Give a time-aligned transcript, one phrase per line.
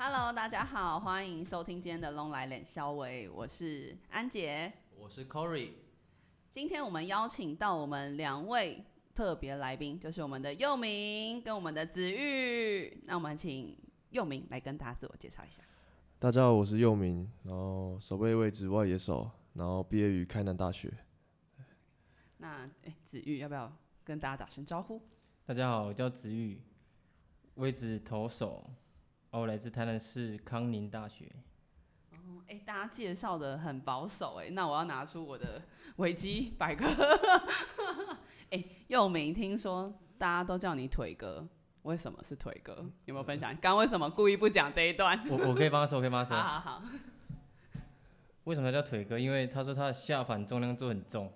[0.00, 5.72] Hello，大家好，欢迎收听今天的《龙来脸肖维》，我是安杰，我是 Corey。
[6.48, 13.02] 今天我们邀请到我们两位特别来宾，就是我们的佑明跟我们的子玉。
[13.06, 13.76] 那我们请
[14.10, 15.64] 佑明来跟大家自我介绍一下。
[16.20, 20.92] 大家好，我是佑明，然后守备位置外野手，然后毕业于开南大学。
[22.36, 25.02] 那哎，子玉要不要跟大家打声招呼？
[25.44, 26.62] 大家好，我叫子玉，
[27.56, 28.70] 位置投手，
[29.30, 31.26] 我来自台南市康宁大学。
[32.12, 35.62] 哦，哎，大家介绍的很保守哎，那我要拿出我的
[35.96, 36.86] 维基百科。
[38.50, 41.46] 哎，又没，听说大家都叫你腿哥，
[41.82, 42.74] 为什么是腿哥？
[43.04, 43.54] 有没有分享？
[43.60, 45.22] 刚为什么故意不讲这一段？
[45.28, 46.34] 我我可以帮他说，我可以帮他说。
[46.40, 46.82] 好好好。
[48.44, 49.18] 为什么叫腿哥？
[49.18, 51.30] 因为他说他的下盘重量做很重。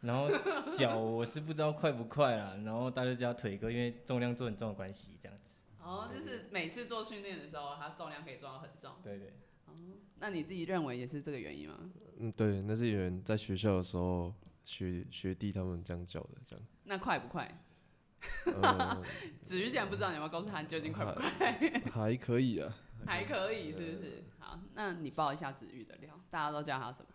[0.00, 0.28] 然后
[0.72, 5.58] 脚我是不知道快不快啦，然后大家叫腿哥，因为重量做很重的关系，这样子。
[5.90, 8.92] 哦，就是每次做训练的时候，他重量可以做到很重。
[9.02, 9.32] 对对。
[9.66, 9.74] 哦，
[10.20, 11.90] 那你自己认为也是这个原因吗？
[12.18, 14.32] 嗯，对，那是有人在学校的时候
[14.64, 16.64] 学学弟他们这样叫的，这样。
[16.84, 17.62] 那快不快？
[19.42, 21.80] 子瑜竟然不知道，你要不要告诉他究竟快不快？
[21.90, 22.72] 还可以啊。
[23.04, 24.24] 还可以，是不是？
[24.38, 27.08] 好，那你报一下子玉的料，大家都叫他什么？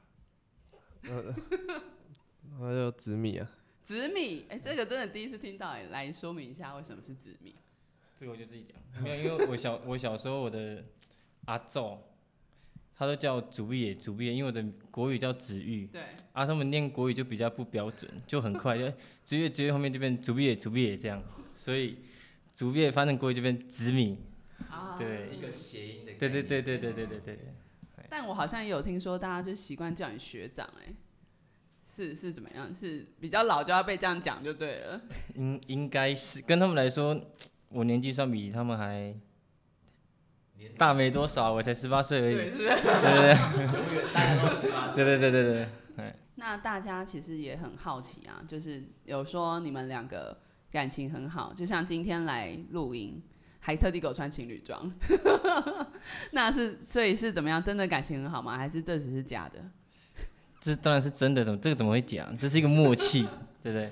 [2.59, 3.49] 那叫紫米啊，
[3.83, 7.55] 紫米，哎，这个真的第一次听到，哎，来说明一下为什么是紫米。
[8.15, 10.83] 这个我就自己讲，没有，因为我小我小时候我的
[11.45, 11.97] 阿昼，
[12.95, 18.89] 他都叫祖野祖野，因为我的国语叫子玉，对，啊，他们念国语就比较不标准，就很快 就
[19.23, 21.21] 子玉子玉后面就变祖野祖野这样，
[21.55, 21.97] 所以
[22.53, 24.17] 祖野翻成国语就变紫米，
[24.69, 27.39] 啊，对，一个谐音的，对对对对对对对对。
[28.09, 30.93] 但我好像也有听说，大家就习惯叫你学长，哎。
[31.87, 32.75] 是是怎么样？
[32.75, 35.01] 是比较老就要被这样讲就对了。
[35.35, 37.15] 应应该是跟他们来说，
[37.75, 39.13] 我年纪算比他们还
[40.77, 42.35] 大没多少，我才十八岁而已。
[42.35, 42.57] 对，是。
[42.57, 42.79] 对对
[43.19, 43.35] 对。
[43.67, 45.03] 永远大家都十八岁。
[45.03, 46.15] 对对对对对。
[46.35, 50.37] 那大家其实也很好奇啊，就是有说你们两个
[50.71, 53.21] 感情很好，就像今天来录音，
[53.59, 54.91] 还特地给我穿情侣装。
[56.31, 57.61] 那是所以是怎么样？
[57.61, 58.57] 真的感情很好吗？
[58.57, 59.59] 还是这只是假的？
[60.61, 62.27] 这当然是真的，怎么这个怎么会假？
[62.39, 63.27] 这是一个默契，
[63.61, 63.91] 对不对？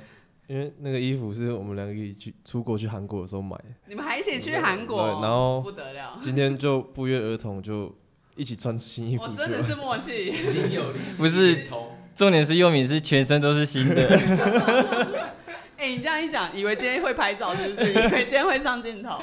[0.54, 3.64] 因为那个衣服是我们两个一起去出国去韩国的时候买的。
[3.88, 5.20] 你们还一起去韩国？
[5.20, 6.20] 然后不得了。
[6.22, 7.92] 今天就不约而同就
[8.36, 9.26] 一起穿新衣服。
[9.36, 11.66] 真的是默契， 心有灵犀不是，
[12.14, 14.08] 重点是佑敏是全身都是新的。
[15.76, 17.90] 哎，你这样一讲，以为今天会拍照是不是？
[17.92, 19.22] 以为今天会上镜头。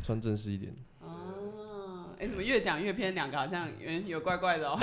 [0.00, 0.72] 穿正式一点。
[1.00, 3.12] 哦，哎，怎么越讲越偏？
[3.12, 4.78] 两个好像有有怪怪的哦。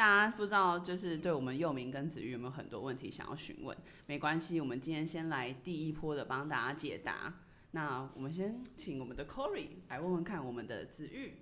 [0.00, 3.76] 大家不知道，就是对我们佑明跟子玉有没有很多问题想要询问？
[4.06, 7.34] 没关系，我们今天先来第一波的帮大家解答。
[7.72, 11.34] 那我们先请我们的 Corey 来问问看我们的子玉。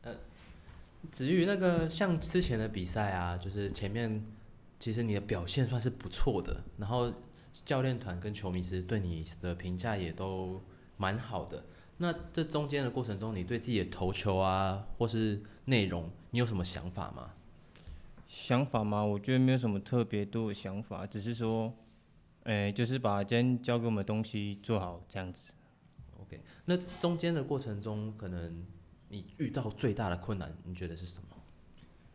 [0.00, 0.16] 呃，
[1.12, 4.24] 子玉，那个像之前的比赛啊，就是前面
[4.78, 7.12] 其实你的表现算是不错的，然后
[7.66, 10.58] 教练团跟球迷其实对你的评价也都
[10.96, 11.62] 蛮好的。
[11.98, 17.32] 那这中间的过程中，你对自己的投球啊，或是内容，你有什么想法吗？
[18.30, 19.04] 想法吗？
[19.04, 21.74] 我觉得没有什么特别多的想法，只是说，
[22.44, 25.52] 诶，就是把今天教给我们的东西做好这样子。
[26.16, 28.64] OK，那中间的过程中，可能
[29.08, 31.36] 你遇到最大的困难，你觉得是什么？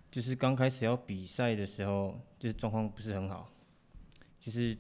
[0.10, 3.52] 就是刚开始要比赛的时候，就是状况不是很好，
[4.40, 4.78] 就是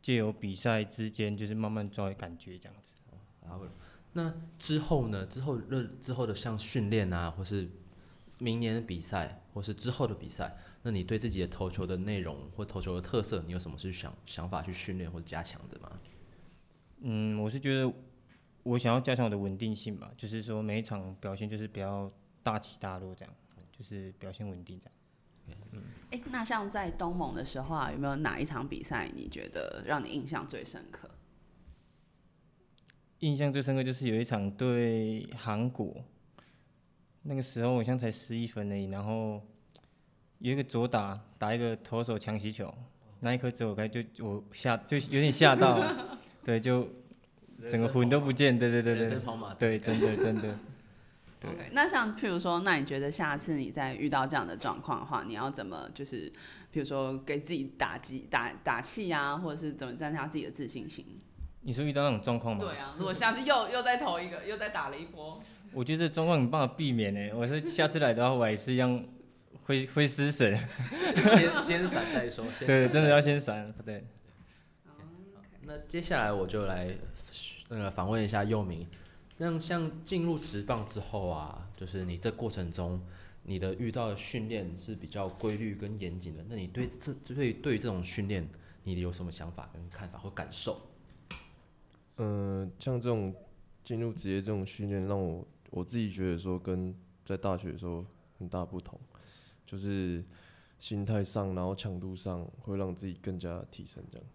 [0.00, 2.94] 借由比赛之间，就是慢慢抓感觉这样子。
[3.42, 3.66] 然后，
[4.14, 5.26] 那之后呢？
[5.26, 7.70] 之后热之后的像训练啊，或是
[8.40, 10.56] 明年的比赛，或是之后的比赛。
[10.82, 15.92] 那你对自己的投球的内容或投球的特色，你有什么是想想法去训练或者加强的吗？
[17.02, 17.92] 嗯，我是觉得
[18.62, 22.10] 我想要加强我的稳定性吧，就是说每一场表现就是比较
[22.42, 23.34] 大起大落这样，
[23.70, 24.94] 就是表现稳定这样。
[25.72, 31.10] 嗯，哎，那像在东盟的时候啊，有没有哪一场比赛你觉得让你印象最深刻？
[33.18, 36.02] 印象最深刻就是有一场对韩国，
[37.22, 39.40] 那个时候我像才十一分而已，然后。
[40.42, 42.74] 有一个左打打一个投手强袭球，
[43.18, 45.78] 那一颗走开就我吓就有点吓到，
[46.42, 46.88] 对，就
[47.68, 49.20] 整个魂都不见，对对对对，
[49.58, 50.58] 对，真的真的。
[51.38, 56.30] 对，那像譬如说，那你觉得下次你再遇到这样的状况的话，你要怎么就是，
[56.72, 61.04] 譬如说给自己打击打打气啊，或者是怎么增加自己的自信心？
[61.60, 62.64] 你是遇到那种状况吗？
[62.64, 65.38] 对啊，如果下次又又再投一个，又再打了一波，
[65.72, 67.30] 我觉得这状况很办法避免呢。
[67.34, 69.04] 我说下次来的话，我还是一样。
[69.64, 70.56] 会会失神，
[71.36, 72.44] 先先闪再说。
[72.66, 73.72] 对，真的要先闪。
[73.84, 74.02] 对。
[75.62, 76.88] 那接下来我就来
[77.68, 78.84] 那个访问一下佑明，
[79.38, 83.00] 那像进入职棒之后啊，就是你这过程中，
[83.44, 86.44] 你的遇到的训练是比较规律跟严谨的。
[86.48, 88.48] 那你对这对对于这种训练，
[88.82, 90.80] 你有什么想法跟看法或感受？
[92.16, 93.32] 嗯、像这种
[93.84, 96.94] 进入职业这种训练，让我我自己觉得说跟
[97.24, 98.04] 在大学的时候
[98.38, 98.98] 很大不同，
[99.66, 100.24] 就是
[100.78, 104.26] 心态上，然后强度上会让自己更加提升这样。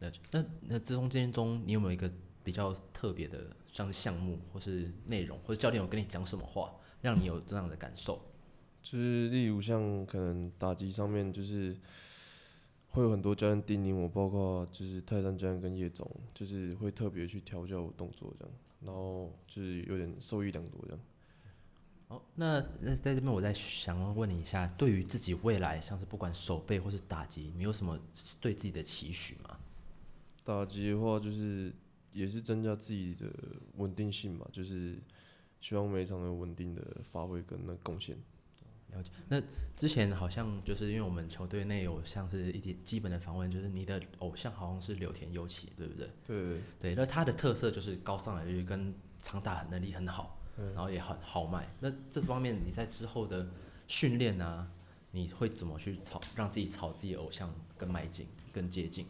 [0.00, 0.20] 了解。
[0.30, 2.10] 那那这中间中，你有没有一个
[2.42, 6.72] 比较特别的，像是项目或是内容，或者教练有跟你讲什么话，
[7.02, 8.20] 让你有这样的感受？
[8.82, 11.76] 就是例如像可能打击上面，就是
[12.90, 18.54] 会有很多教练叮咛我，包括就是泰山教练跟叶总，就是会特别去调教我动作这样，
[18.84, 21.00] 然后就是有点受益良多这样。
[22.08, 27.96] 哦，那那在这边我再想要问你一下，对于自己未来，像是不管手背或是打击，你有什么
[28.40, 29.56] 对自己的期许吗？
[30.42, 31.72] 打击的话，就是
[32.12, 33.30] 也是增加自己的
[33.76, 34.98] 稳定性嘛，就是
[35.60, 38.18] 希望每场有稳定的发挥跟那贡献。
[38.92, 39.10] 了解。
[39.28, 39.42] 那
[39.76, 46.10] 之前好像就是因为我们球队内有像是一点基本的访问，就是你的偶像好像是柳田优起，对不对？
[46.26, 51.68] 对对对，那他的特色就是高上来率跟长打能力很好，然后也很豪迈。
[51.80, 53.48] 那这方面你在之后的
[53.86, 54.70] 训练啊，
[55.10, 59.06] 你会怎么去朝让自己朝自己偶像更迈进、更接近？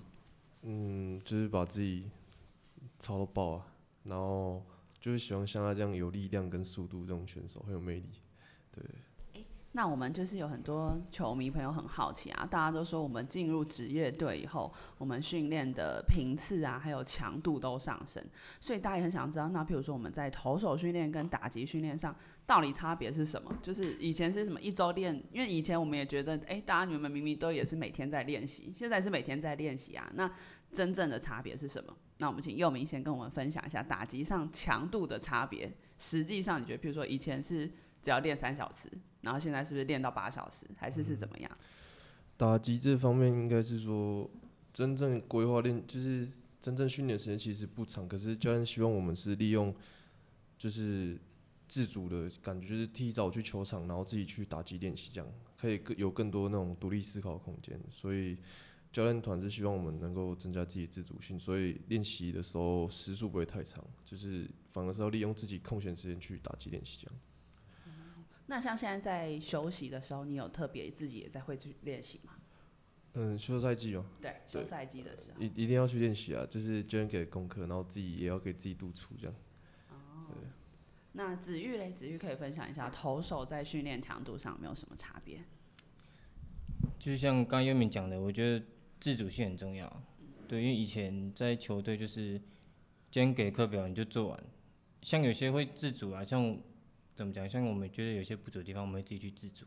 [0.63, 2.11] 嗯，就是把自己
[2.99, 3.67] 操到爆啊，
[4.05, 4.63] 然后
[5.01, 8.07] 就是喜欢像他这样有力量跟速度这种选手，很有魅力。
[9.73, 18.21] 那我们就是有很多球迷朋友很好奇啊，大家都说我们进入职业队以后，我们训练的频次啊，还有强度都上升，
[18.61, 22.15] 所以大家也很想知道，那譬如说我们在投手训练跟打击训练上
[22.45, 23.57] 到底差别是什么？
[23.63, 30.29] 就是以前是什么一周练，因为以前我们也觉得，哎、大家你们明明都也是每天在练习，现在是每天在练习啊，那
[30.73, 31.97] 真正的差别是什么？
[32.19, 35.73] 那我们请佑明先跟我们分享一下打击上强度的差别。
[35.97, 37.71] 实际上，你觉得，譬如说以前是
[38.03, 38.91] 只要练三小时，
[39.23, 41.51] 然后现在是不是练到八小时，还是是怎么样？
[42.37, 44.31] 打击这方面应该是说，
[44.73, 46.29] 真正规划练就是
[46.61, 49.75] 真正训练时间其实不长，可是教练希望我们是利用
[50.57, 51.19] 就是
[51.69, 57.79] 自主的感觉，就是提早去球场，然后自己去打击练习，这样可以更有更多那种独立思考空间。
[57.91, 58.39] 所以
[58.91, 67.21] 教练团是希望我们能够增加自己的自主性，所以练习的时候时速不会太长，就是反而是要利用自己空闲时间去打击练习这样。
[68.51, 72.33] 那像现在在休息的时候，你有特别自己也在会去练习吗？
[73.13, 75.41] 嗯，休赛季哦，对，休赛季的时候。
[75.41, 79.35] 一一定要去练习啊，就是教练给的功课，然后自己也要给自己督促这样
[79.91, 80.35] 哦。
[81.13, 85.45] 那子玉嘞，子玉可以分享一下投手在训练强度上有没有什么差别？
[86.99, 88.67] 就是像刚刚优敏讲的，我觉得
[88.99, 90.03] 自主性很重要。
[90.49, 92.33] 对，因为以前在球队就是
[93.13, 94.45] 今天给课表你就做完，
[95.03, 96.59] 像有些会自主啊，像
[97.21, 99.67] 怎么讲，像我们觉得有些不足的地方，我们会自己去自主。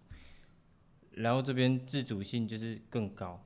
[1.11, 3.45] 然后这边自主性就是更高，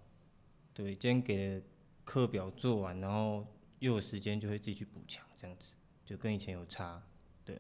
[0.74, 1.66] 对，今天给的
[2.06, 3.46] 课表做完，然后
[3.80, 5.72] 又有时间就会自己去补强，这样子
[6.06, 7.04] 就跟以前有差。
[7.44, 7.60] 对，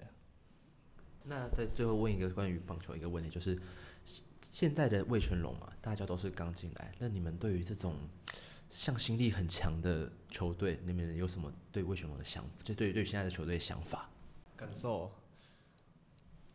[1.26, 3.62] 那在最后问一个关于棒球一个问题，就是
[4.06, 7.94] 现现在的魏全龙嘛，大家都是刚进来，那你们对于这种
[8.70, 12.64] 向心力很强的球队，你们有什么对魏全龙的想法？
[12.64, 14.10] 就对于对现在的球队的想法？
[14.56, 15.12] 感受，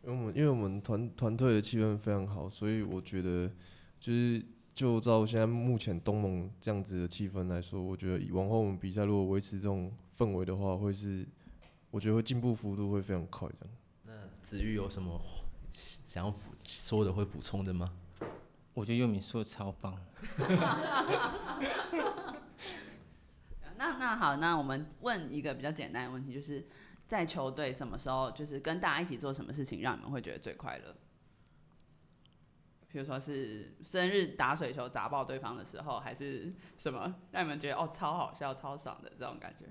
[0.05, 3.49] 因为我们因为我们团团队的气氛非常好，所以我觉得
[3.99, 4.43] 就是
[4.75, 11.25] 就照现在目前东盟这样子的气氛来说，我觉得以往后我们比赛如果维持这种氛围的话，会是
[11.89, 13.75] 我觉得会进步幅度会非常快这样。
[14.05, 15.21] 那子玉有什么
[15.71, 17.93] 想要补说的会补充的吗？
[18.73, 19.97] 我觉得佑敏说的超棒。
[23.77, 26.65] 那那好，那我们问一个比较简单的问题，就是
[27.07, 30.95] 在球队什么时候，就是跟大家一起做什么事情，让你们会觉得最快乐？
[32.87, 39.65] 比如说是生日打水球砸爆对方的时候，还是什么让你们觉得哦超好笑、超爽的这种感觉？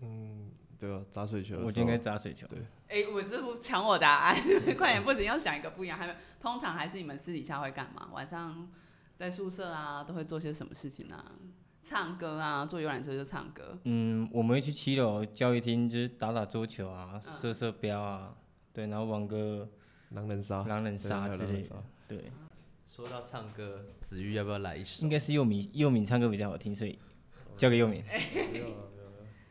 [0.00, 2.46] 嗯，对啊，砸水球我就应该砸水球。
[2.46, 4.36] 对哎、我这不抢我答案，
[4.78, 5.98] 快点，不行，要想一个不一样。
[5.98, 8.08] 还有，通常还是你们私底下会干嘛？
[8.12, 8.70] 晚上
[9.16, 11.32] 在宿舍啊，都会做些什么事情啊？
[11.84, 13.78] 唱歌啊，坐游览车就唱歌。
[13.84, 18.34] 嗯，我们会去七楼教育厅，就是打打桌球啊，射射标啊，
[18.72, 19.68] 对，然后玩个
[20.12, 21.62] 狼人杀，狼人杀之类。
[22.08, 22.32] 对，
[22.88, 25.10] 说到唱歌，子玉要不要来一首应？
[25.10, 26.98] 该是佑敏佑敏唱歌比较好听，所以
[27.58, 28.02] 交给佑敏。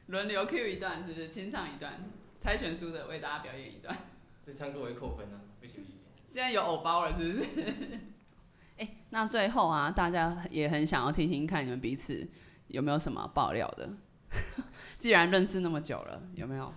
[0.08, 1.30] 轮流 Q 一段，是不是？
[1.30, 3.96] 清唱一段，猜拳输的为大家表演一段。
[4.44, 5.86] 这唱歌我会扣分啊，不行。
[6.26, 7.46] 现在有偶包了，是不是？
[9.14, 12.28] 那最后啊，大家也很想要听听看你们彼此
[12.70, 13.88] 有没有什么爆料的。
[14.98, 16.74] 既然认识那么久了，有没有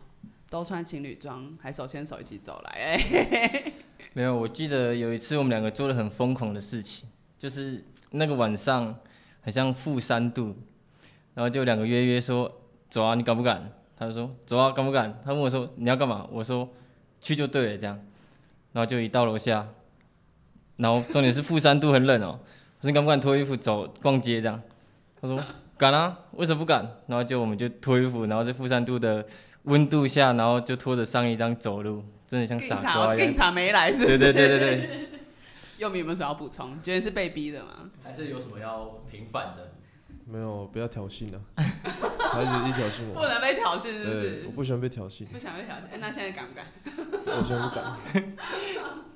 [0.51, 3.73] 都穿情侣装，还手牵手一起走来，哎、
[4.13, 8.95] 没有，我记得有一次我们两个做了很疯狂的事情，就是那个晚上
[9.41, 10.55] 很像负三度，
[11.33, 13.73] 然后就两个约约说走啊，你敢不敢？
[13.97, 15.19] 他就说走啊，敢不敢？
[15.25, 16.29] 他问我说你要干嘛？
[16.31, 16.69] 我说
[17.19, 17.99] 去就对了，这样，
[18.73, 19.67] 然后就一到楼下，
[20.77, 22.39] 然后重点是负三度很冷哦，
[22.79, 24.61] 我说你敢不敢脱衣服走逛街这样？
[25.21, 25.43] 他说
[25.79, 26.87] 敢啊，为什么不敢？
[27.07, 29.25] 然后就我们就脱衣服，然后在负三度的
[29.65, 33.35] 温度下，然后就拖着上衣这样走路，真的像傻瓜一样察警。
[33.35, 34.19] 察没来是不是？
[34.19, 35.09] 对对对对对。
[35.79, 36.83] 佑明有没有什么要补充？
[36.83, 37.91] 觉得是被逼的吗？
[38.03, 39.73] 还是有什么要平反的？
[40.25, 41.41] 没有，不要挑衅啊，
[42.37, 44.53] 他一直一直挑衅不，能被挑衅，是不，是我？
[44.53, 46.67] 不喜欢被挑衅，不想被挑衅，哎、那现在敢不敢？
[47.27, 48.37] 我现在不敢。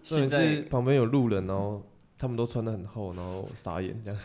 [0.03, 1.87] 现在是旁边有路人，然后
[2.19, 4.21] 他们都穿的很厚，然后傻眼这样。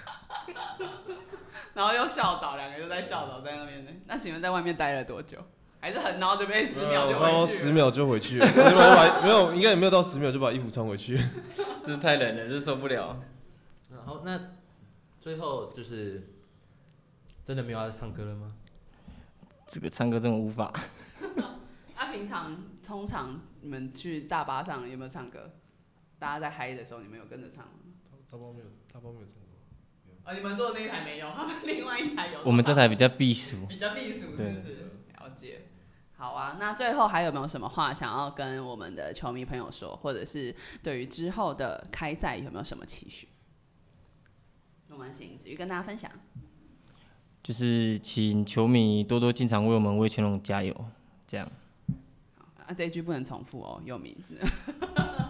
[1.75, 3.91] 然后又笑倒，两个又在笑倒在那边呢。
[4.05, 5.37] 那请问在外面待了多久？
[5.81, 7.47] 还是很孬，准备十秒就回去了？
[7.47, 11.15] 十秒就回去了，我就把没有，应该也没有到十秒就把衣服穿回去。
[11.83, 13.21] 真的太冷了，就受不了。
[13.93, 14.39] 然后那
[15.19, 16.29] 最后就是
[17.43, 18.53] 真的没有要唱歌了吗？
[19.67, 20.71] 这个唱歌真的无法。
[21.95, 25.51] 啊，平常通常你们去大巴上有没有唱歌？
[26.19, 27.71] 大家在嗨的时候，你们有跟着唱吗？
[28.29, 30.31] 大包没有，大包没有唱过。
[30.31, 32.39] 啊，你们坐的那一台没有，他们另外一台有。
[32.45, 33.65] 我们这台比较避暑。
[33.65, 34.75] 比较避暑，是对不是？
[35.19, 35.67] 了解。
[36.17, 43.27] 好啊，那最后还有没有什么话想要跟我们的球迷朋友说，或者是对于之后的开赛有没有什么期许？
[44.89, 46.11] 我们请子瑜跟大家分享。
[47.45, 50.75] 就是请球迷多多进场为我们魏全龙加油，
[51.27, 51.47] 这样。
[52.65, 54.17] 啊，这一句不能重复哦，佑明。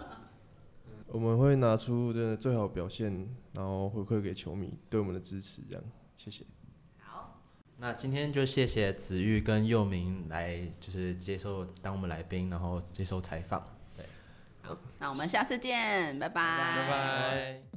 [1.08, 5.84] 我们会拿出真的最好的表现，然后回馈给球迷对我们的支持，这样，
[6.16, 6.42] 谢谢。
[6.98, 7.38] 好，
[7.76, 13.62] 那今天就谢谢子玉跟佑明来，就是接受当我们来宾，然后接受采访。
[14.98, 16.32] 那我们下次见，拜拜。
[16.32, 17.75] 拜拜。